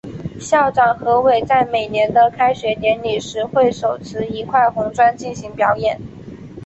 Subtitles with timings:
[0.39, 5.99] 校长何伟在每年的开学典礼时会手持一块红砖进行演讲。